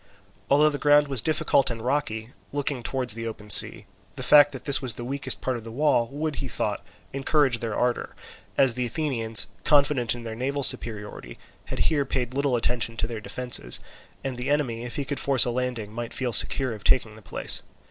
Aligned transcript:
Although 0.49 0.71
the 0.71 0.79
ground 0.79 1.07
was 1.07 1.21
difficult 1.21 1.69
and 1.69 1.79
rocky, 1.85 2.29
looking 2.51 2.81
towards 2.81 3.13
the 3.13 3.27
open 3.27 3.51
sea, 3.51 3.85
the 4.15 4.23
fact 4.23 4.51
that 4.51 4.65
this 4.65 4.81
was 4.81 4.95
the 4.95 5.05
weakest 5.05 5.41
part 5.41 5.57
of 5.57 5.63
the 5.63 5.71
wall 5.71 6.07
would, 6.07 6.37
he 6.37 6.47
thought, 6.47 6.83
encourage 7.13 7.59
their 7.59 7.75
ardour, 7.75 8.15
as 8.57 8.73
the 8.73 8.87
Athenians, 8.87 9.45
confident 9.63 10.15
in 10.15 10.23
their 10.23 10.33
naval 10.33 10.63
superiority, 10.63 11.37
had 11.65 11.77
here 11.77 12.03
paid 12.03 12.33
little 12.33 12.55
attention 12.55 12.97
to 12.97 13.05
their 13.05 13.21
defences, 13.21 13.79
and 14.23 14.39
the 14.39 14.49
enemy 14.49 14.83
if 14.85 14.95
he 14.95 15.05
could 15.05 15.19
force 15.19 15.45
a 15.45 15.51
landing 15.51 15.93
might 15.93 16.15
feel 16.15 16.33
secure 16.33 16.73
of 16.73 16.83
taking 16.83 17.15
the 17.15 17.21
place. 17.21 17.61